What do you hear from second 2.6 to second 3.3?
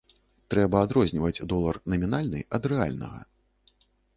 рэальнага.